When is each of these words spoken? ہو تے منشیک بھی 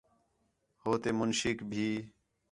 ہو 0.81 0.91
تے 1.01 1.09
منشیک 1.17 1.57
بھی 1.69 1.87